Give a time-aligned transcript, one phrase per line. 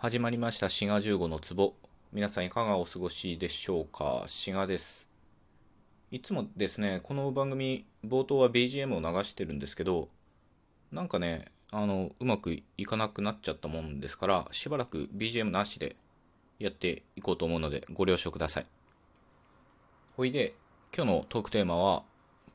[0.00, 0.68] 始まりました。
[0.68, 1.74] 滋賀15の壺。
[2.12, 4.22] 皆さんいかがお過ごしでしょうか？
[4.28, 5.08] 滋賀です。
[6.12, 10.08] いつもですねこの番組冒頭は BGM を流してるんですけど
[10.92, 15.96] なんかねあのうまくいかなくなっちゃったもんですからしばらく BGM なしで
[16.60, 18.66] やっていこうと思うのでご了承ください。
[20.16, 20.54] ほいで
[20.96, 22.04] 今日のトークテーマは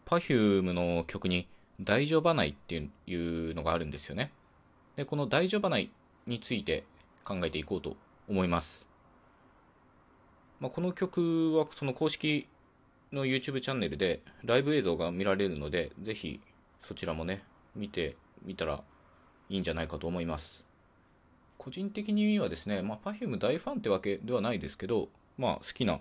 [0.05, 1.49] Perfume の曲に
[1.81, 3.15] 大丈夫ないってい
[3.51, 4.31] うのがあるんですよね。
[4.95, 5.91] でこの大丈夫ない
[6.25, 6.85] について
[7.23, 7.95] 考えていこうと
[8.27, 8.87] 思います。
[10.59, 12.47] まあ、この曲はその公式
[13.11, 16.41] の YouTube チャンネルでライブ映像が見られるので、ぜひ
[16.81, 17.43] そちらもね、
[17.75, 18.83] 見てみたら
[19.49, 20.63] いいんじゃないかと思います。
[21.57, 25.99] 個人的にはですね、まあ、Perfume 大ファンってわけではないですけど、まあ、好きな、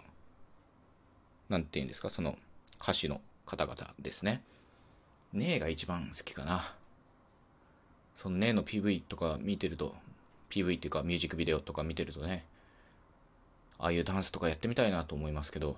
[1.49, 2.37] なんて言うんですか、その
[2.81, 4.43] 歌手の方々ですね。
[5.33, 6.75] ねえが一番好きかな。
[8.17, 9.95] そのねえの PV とか見てると、
[10.53, 12.45] PV っていうかミュージックビデオとか見てるとね、
[13.79, 15.77] ああいうダンスとかやってみたいなと思いますけど、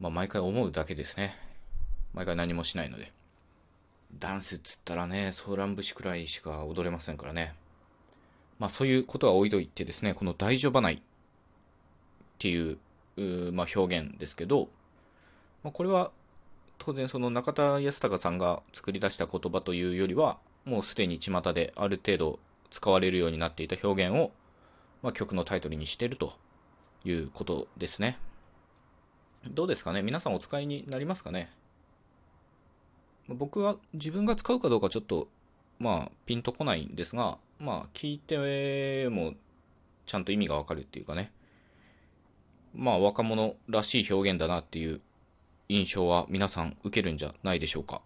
[0.00, 1.36] まあ毎回思うだけですね。
[2.14, 3.12] 毎回何もしないので。
[4.18, 7.54] ダンスっつったらね、ソーラン節くらいしか踊れませんからね。
[8.58, 10.98] まあそういうことは置いといてですね、この大丈夫ないっ
[12.38, 12.78] ていう、
[13.18, 14.68] うまあ、表現ですけど、
[15.62, 16.12] まあ、これは
[16.78, 22.38] 当然その中田康隆さんが作り出した言葉というよりは、もうすでに巷である程度
[22.70, 24.32] 使われるようになっていた表現を、
[25.02, 26.34] まあ、曲のタイトルにしていると
[27.04, 28.18] いうことですね。
[29.50, 30.02] どうですかね？
[30.02, 31.50] 皆さんお使いになりますかね？
[33.28, 35.28] 僕は自分が使うかどうかちょっと、
[35.78, 39.34] まあ、ピンとこないんですが、まあ、聞いても
[40.06, 41.30] ちゃんと意味がわかるっていうかね。
[42.74, 45.00] まあ、若者らしい表現だなっていう
[45.68, 48.02] 印象は皆さん受けるんじゃないでしょうか。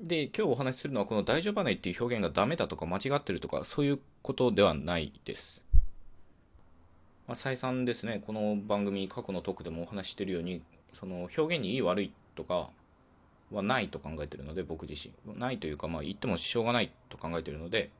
[0.00, 5.62] で、今日お話しするのはこの大丈夫ないっていう表現がダメだとか間違ってるとかそういうことではないです。
[7.26, 10.62] まあ、再三ですね、この番組過去のトークでもお話ししてるように、
[10.94, 12.70] その表現にいい悪いとか
[13.50, 15.38] はないと考えてるので、僕自身。
[15.38, 17.90] ないというか、まあ言ってもしょうがないと考えてるので、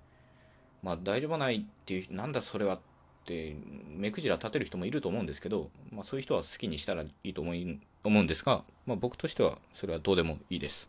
[0.83, 2.81] まあ大丈夫ないっていう、なんだそれはっ
[3.25, 3.57] て
[3.89, 10.89] 目くじら立てる人もいると思うんですけど、まあそういう人は好きにしたらいいと思うんですが、まあ僕としてはそれはどうでもいいです。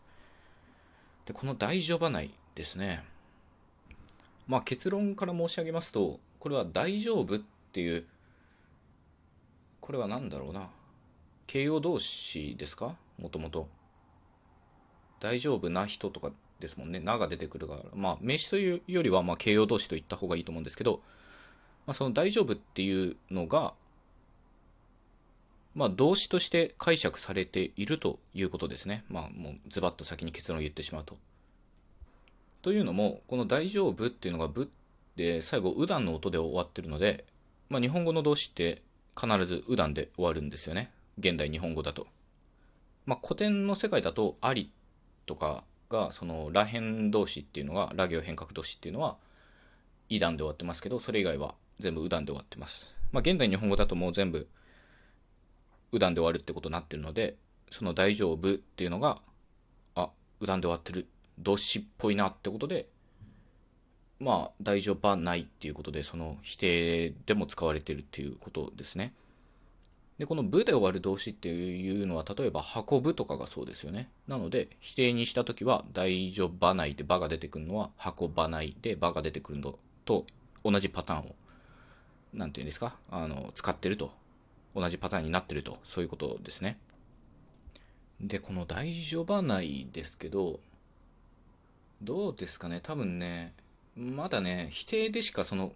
[1.30, 3.04] で、この大丈夫ないですね。
[4.48, 7.38] まあ結論から申し上げますと、これは大丈夫っ
[7.70, 8.04] ていう、
[9.80, 10.70] これは何だろうな。
[11.46, 12.96] 形容動詞ですか？
[13.16, 13.68] もともと。
[15.20, 16.98] 大丈夫な人とかですもんね。
[16.98, 17.84] なが出てくるから。
[17.94, 21.00] まあ名詞というよりは、まあ形容動詞と言った方がいいと思うんですけど、
[21.86, 23.74] まあ、その大丈夫っていうのが、
[25.74, 29.04] まあ、動詞として解釈されているということですね。
[29.08, 31.16] まあ、もうズバッと先に結論を言ってしまうと。
[32.62, 34.66] というのも、この大丈夫っていうのがぶっ
[35.16, 37.24] て最後、うだんの音で終わってるので、
[37.68, 38.82] まあ、日本語の動詞って
[39.18, 40.90] 必ずうだんで終わるんですよね。
[41.18, 42.06] 現代日本語だと。
[43.06, 44.70] まあ、古典の世界だと、あり
[45.26, 49.16] とかが、その、ら変動詞っていうのが、ら行変革動詞っていうのは、
[50.08, 52.88] い段で終わってますけど、それ以外は全部うだんで終わってます。
[53.12, 54.48] まあ、現代日本語だともう全部、
[55.92, 57.36] うだんで終わるってことになってるので、
[57.70, 59.20] その大丈夫っていうのが、
[59.94, 61.06] あ、うだんで終わってる、
[61.38, 62.88] 動詞っぽいなってことで、
[64.18, 69.14] まあ、大丈夫はないっていうことで、その否定でも使われてるっていうことですね。
[70.18, 74.10] で、この部で終わる動詞っていうのは、例えば運ぶとかがそうですよね。
[74.28, 80.26] なので、否定にしたときは、大丈夫ないで場が出てくるのは、運ばないで場が出てくるのと
[80.62, 81.34] 同じパターンを、
[82.34, 84.12] なんていうんですか、あの、使ってると
[84.74, 86.78] 同じパターンになってると、そういうことですね。
[88.20, 90.60] で、この大丈夫ないですけど、
[92.02, 93.54] どうですかね、多分ね、
[93.96, 95.72] まだね、否定でしかその、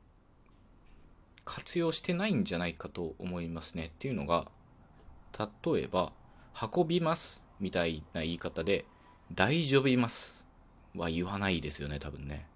[1.44, 3.86] 活用してないんじゃないかと思いますね。
[3.86, 4.50] っていうのが、
[5.38, 6.12] 例えば、
[6.74, 8.84] 運びますみたいな言い方で、
[9.32, 10.46] 大丈夫います
[10.94, 12.46] は言わないですよね、多分ね。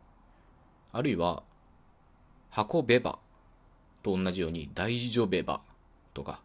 [0.93, 1.43] あるいは、
[2.56, 3.19] 運べば
[4.02, 5.61] と同じように、大丈夫ば
[6.19, 6.41] とか、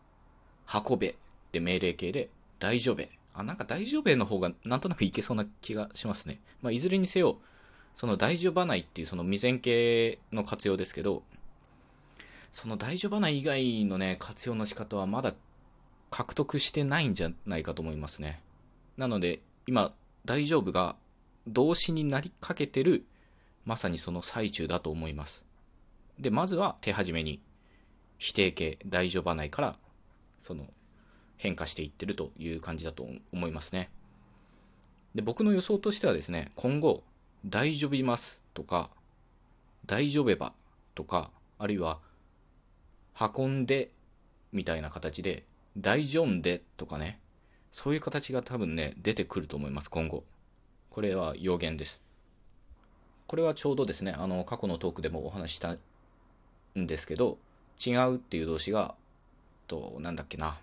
[0.87, 1.15] 運べっ
[1.51, 2.29] て命令形で、
[2.59, 3.03] 大丈夫。
[3.33, 6.39] あ、なんか大丈夫の方がなんとなくいけそうな気がしますね。
[6.61, 7.39] まあ、いずれにせよ、
[7.95, 11.23] その大丈夫ないっていうその未然形の活用ですけど、
[12.51, 15.33] その大丈夫ない以外のね、活用の仕方はまだ
[16.11, 18.41] 獲得してないんじゃないかと思いますね。
[18.95, 19.91] なので、今、
[20.25, 20.95] 大丈夫が
[21.47, 23.05] 動詞になりかけてる、
[23.65, 25.43] まさにその最中だと思います。
[26.19, 27.41] で、まずは手始めに
[28.17, 29.75] 否定形、大丈夫ないから、
[30.39, 30.67] その、
[31.37, 33.89] 変化していってるという感じだと思いますね。
[35.15, 37.03] で、僕の予想としてはですね、今後、
[37.45, 38.89] 大丈夫いますとか、
[39.85, 40.53] 大丈夫ば
[40.95, 41.99] とか、あるいは、
[43.19, 43.91] 運んで
[44.51, 45.43] みたいな形で、
[45.77, 47.19] 大丈夫でとかね、
[47.71, 50.23] そういう形が多分ね、出てくると思います、今後。
[50.89, 52.03] これは予言です。
[53.27, 57.39] これはちょうどですね、あの、過去のトークでもお話したんですけど、
[57.85, 58.95] 違うっていう動詞が、
[59.67, 60.57] と、なんだっけな。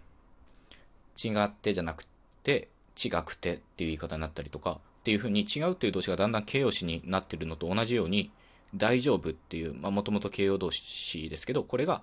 [1.23, 2.07] 違ってじゃなく
[2.43, 2.69] て、
[3.03, 8.31] 違くてっていう言い方になったりとか、っていうふうに違うっていう動詞がだんだん形容詞になってるのと同じように、
[8.75, 12.03] 大丈夫っていう、まあもともと形容動詞ですけど、これが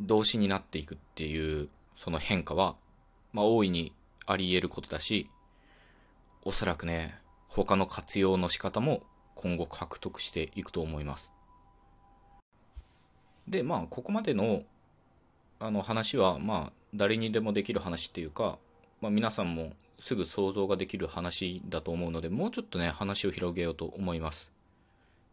[0.00, 2.76] 動詞になっていくっていうその変化は、
[3.32, 3.92] まあ大いに
[4.26, 5.28] あり得ることだし、
[6.42, 7.18] おそらくね、
[7.48, 9.02] 他の活用の仕方も
[9.34, 11.33] 今後獲得していくと思います。
[13.48, 14.62] で、まあ、ここまでの
[15.60, 18.58] あの話は、まあ、誰にでもできる話っていうか、
[19.00, 24.50] まあ、皆さんもすぐ想像ができる話だと思うので、もうちょっとね、話を広げようと思います。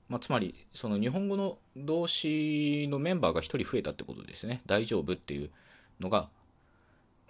[0.07, 4.61] まあ、つまり、その日本語の動詞のメンバーが1人増えたってことですね。
[4.65, 5.49] 大丈夫っていう
[5.99, 6.29] のが、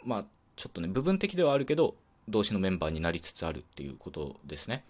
[0.03, 0.25] まあ、
[0.55, 1.95] ちょっとね、部分的ではあるけど、
[2.27, 4.83] 動詞のメンバーになりつつあるっていうことですね。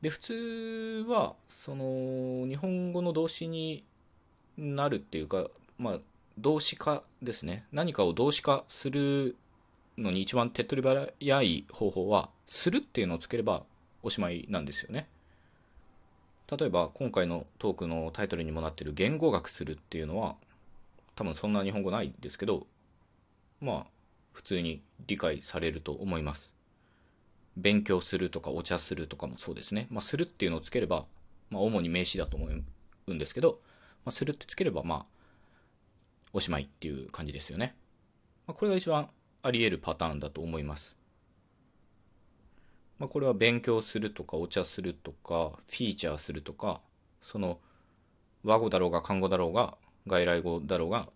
[0.00, 3.84] で、普通は、その、日本語の動詞に
[4.56, 6.00] なるっていうか、まあ、
[6.38, 7.64] 動詞化ですね。
[7.72, 9.36] 何かを動詞化する
[9.98, 10.88] のに一番手っ取り
[11.20, 13.64] 早い方法は、するっていうのをつければ
[14.02, 15.08] おしまいなんですよね。
[16.50, 20.36] 例えば、今回のトークのタイトルにもなってる言語学するっていうのは、
[21.14, 22.66] 多分そんな日本語ないですけど、
[23.60, 23.86] まあ、
[24.32, 26.52] 普通に理解されると思います。
[27.56, 29.86] 勉強するとかお茶するとかもそうですね。
[29.90, 31.06] まあ、するっていうのをつければ、
[31.50, 32.48] まあ、主に名詞だと思
[33.06, 33.60] うんですけど、
[34.04, 35.06] まあ、するってつければ、まあ、
[36.32, 37.74] おしまいっていう感じですよね。
[38.46, 39.08] まあ、これが一番
[39.42, 40.96] あり得るパターンだと思います。
[42.98, 46.80] まあ、これは勉強するとかお茶するとか、フィーチャーするとか、
[47.20, 47.58] その、
[48.44, 49.76] 和語だろうが漢語だろうが、
[50.06, 51.08] 外来語だろうが、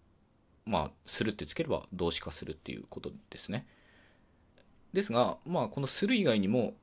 [0.65, 3.67] まあ、するってつければ動詞化するっていうことですね。
[4.93, 6.75] ですが、まあ、このする以外にも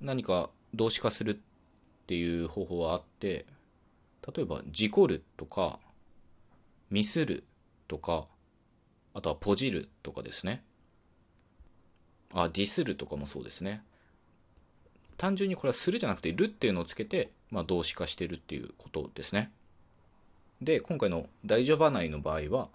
[0.00, 3.46] 何か動詞化するっていう方法はあって、
[4.26, 5.78] 例えば、事故るとか、
[6.90, 7.44] ミスる
[7.88, 8.26] とか、
[9.12, 10.64] あとはポジるとかですね。
[12.32, 13.82] あ、ディスるとかもそうですね。
[15.16, 19.52] 単純にこれはするじゃなくて、るっていうのをつけて、まあ、動詞化してるっていうことですね。
[20.60, 22.68] で、今回の大丈夫ないの場合は、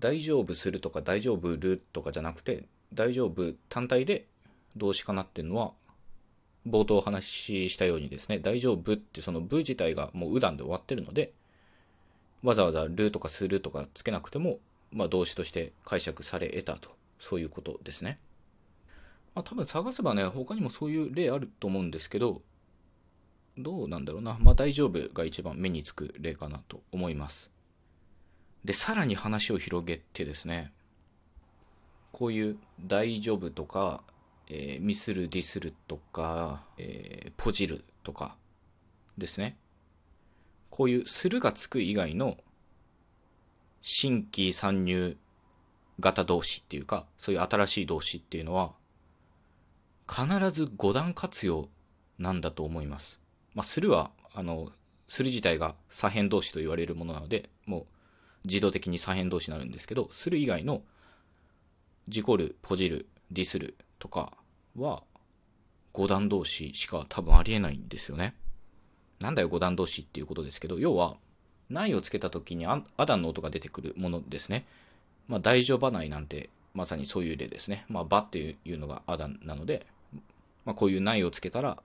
[0.00, 4.26] 大丈夫するとか大丈夫るとかじゃなくて、大丈夫単体で
[4.76, 5.72] 動詞化なってるのは、
[6.66, 11.32] 冒頭お話ししたようにですね、大丈夫ってその部自体がもううだんで終わってるので、
[12.42, 14.58] わざわざるとかするとかつけなくても、
[14.92, 18.18] まあ動詞として解釈され得たと、そういうことですね。
[19.34, 22.42] まあ多分探せばね、他にもそういう例あると思うんですけど、
[23.58, 24.36] どうなんだろうな。
[24.40, 27.50] まあ大丈夫が一番目につく例かなと思います。
[28.64, 30.72] で、さらに話を広げてですね、
[32.12, 34.02] こういう大丈夫とか、
[34.48, 38.36] えー、ミスる、ディスるとか、えー、ポジるとか
[39.16, 39.56] ですね。
[40.70, 42.36] こういうするがつく以外の
[43.80, 45.16] 新規参入
[46.00, 48.72] 型動詞っていうか、そういう新しい動詞っていうのは、
[50.08, 51.68] 必ず5段活用
[52.18, 53.20] なんだと思います。
[53.54, 54.72] まあ、するは、あの、
[55.06, 57.86] する自体が左辺動詞と言われるものなので、もう
[58.44, 60.82] 自動的に左辺動詞になるんですけど、する以外の、
[62.08, 64.32] 事故る、ポジる、ディスるとか
[64.76, 65.02] は、
[65.92, 68.34] 五段動詞しか多分ありえないんですよね。
[69.20, 71.16] なんだよ五段動詞っていうことですけど、要は、
[71.70, 74.66] ないをつけた時にアダンの音が出てくるものですね。
[75.28, 77.86] まあ、大丈夫ないなんて、まさにそういう例ですね。
[77.88, 79.86] まあ、ばっていうのがアダンなので、
[80.64, 81.82] まあ、こういうないをつけたら、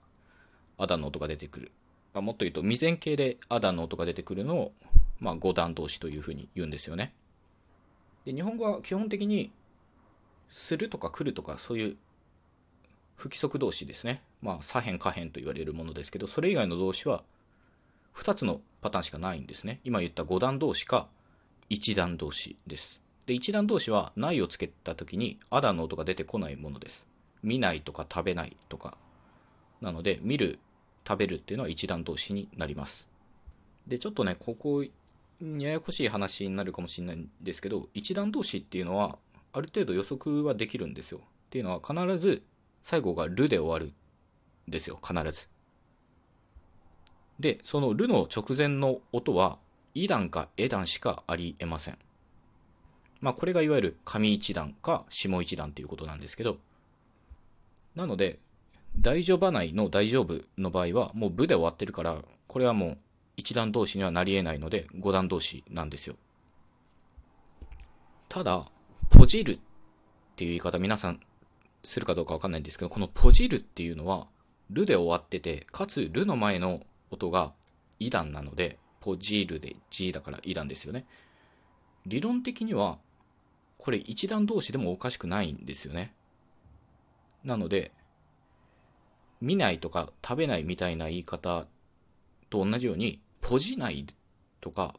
[0.77, 1.72] アダンの音が出てくる。
[2.13, 4.74] まあ、もっと言うと、未然形でアダンの音が出てくるのを、
[5.19, 7.13] まあ、五段動詞というふうに言うんですよね。
[8.25, 9.51] で、日本語は基本的に、
[10.50, 11.98] するとか来るとか、そういう
[13.19, 14.21] 不規則動詞ですね。
[14.41, 17.21] まあ、左辺下辺と言われるものですけど、それ以外の動詞は、
[18.15, 19.81] 2つのパターンしかないんですね。
[19.83, 21.09] 今言った5段動詞か、
[21.69, 23.01] 1段動詞です。
[23.25, 27.05] で、1段動詞は、ないをつけた時に、アダの音が出てこないものです。
[27.43, 28.97] 見ないとか食べないとか。
[29.81, 30.57] なので、見る、
[31.05, 33.05] 食べるっていうのは1段動詞になります。
[33.85, 34.85] で、ちょっとね、ここ、
[35.41, 39.17] ややこしい話になるかもしれないんですけど、一段動詞っていうのは、
[39.51, 41.19] ある程度予測はできるんですよ。
[41.19, 42.43] っていうのは、必ず
[42.83, 43.93] 最後がるで終わる
[44.67, 45.48] んですよ、必ず。
[47.39, 49.59] で、そのるの直前の音は、
[49.93, 51.98] い段かえ段しかありえません。
[53.21, 56.57] まあ、これがいわゆる上一段か下一段っていうことなんですけど、
[57.95, 58.39] なので、
[58.98, 62.98] 大丈夫ないの大丈夫の場合は、もう部で終わってるから、これはもう
[63.38, 66.15] 一段同士にはなり得ないので、五段同士なんですよ。
[68.27, 68.65] ただ、
[69.09, 69.59] ポジるっ
[70.36, 71.19] ていう言い方皆さん
[71.83, 74.27] するかどうかわかんないんですけど、このポジるっていうのは、
[74.69, 76.81] ルで終わってて、かつルの前の
[77.12, 77.53] 音が
[78.00, 81.05] イ段なので、ポジルで G だからイ段ですよね。
[82.05, 83.00] 理論的には、
[83.77, 86.13] これ一段同士でもおかしくないんですよね。
[87.43, 87.91] なので、
[89.41, 91.65] 見ないとか食べないみたいな言い方
[92.50, 94.05] と同じように、ポジない
[94.59, 94.95] とか、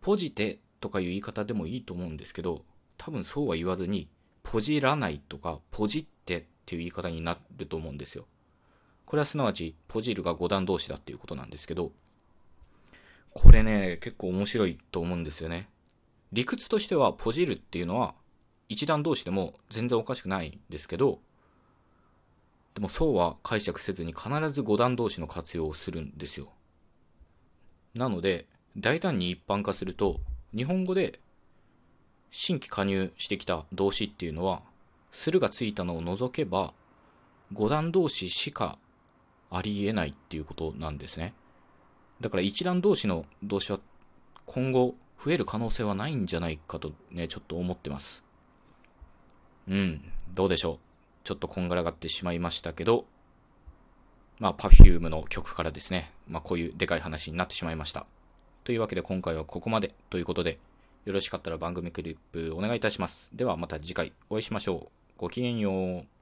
[0.00, 2.64] ポジテとかいう言い方でもいいと思うんですけど、
[2.96, 4.08] 多分そうは言わずに、
[4.50, 8.24] ポジらないとか、ポジってっていう言い方になると思うんですよ。
[9.04, 11.92] これはすなわち、ポジるが5段同士だっていうことなんですけど、
[13.34, 15.68] これね、結構面白いと思うんですよね。
[16.32, 18.14] 理屈としては、ポジるっていうのは、
[18.70, 21.20] 一段同士でも全然おかしくないんですけど、
[22.74, 26.48] でもそうは解釈せずに必ず5段同士の活用をするんですよ。
[27.92, 28.46] なので、
[28.78, 30.22] 大胆に一般化すると、
[30.56, 31.20] 日本語で
[32.30, 34.62] 新規加入してきた動詞っていうのは、
[35.10, 36.72] するがついたのを除けば、
[37.54, 38.78] 5段同士しか
[39.50, 41.34] ありえないっていうことなんですね。
[42.20, 43.80] だから一段同士の動詞は
[44.44, 44.94] 今後
[45.24, 48.22] 増える可能性はないんじゃないかとね、ちょっと思ってます。
[49.68, 50.02] うん、
[50.34, 50.78] どうでしょう。
[51.24, 53.04] ちょっとこんがらがってしまいましたけど、
[54.38, 58.06] まあ、Perfume の曲からですね、まあ、こういうでかい話になってしまいました。
[58.64, 60.58] というわけで今回はここまでということで、
[61.08, 63.30] よろしかったら番組クリップお願いいたします。
[63.32, 65.12] ではまた次回お会いしましょう。
[65.16, 66.17] ごきげんよう。